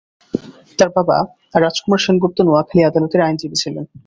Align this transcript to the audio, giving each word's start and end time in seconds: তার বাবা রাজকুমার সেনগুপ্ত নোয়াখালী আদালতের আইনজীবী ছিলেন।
তার 0.79 0.89
বাবা 0.97 1.17
রাজকুমার 1.55 2.03
সেনগুপ্ত 2.03 2.37
নোয়াখালী 2.41 2.81
আদালতের 2.83 3.25
আইনজীবী 3.25 3.57
ছিলেন। 3.63 3.85